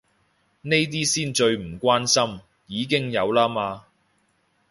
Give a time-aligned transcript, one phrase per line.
[0.63, 3.85] 呢啲先最唔關心，已經有啦嘛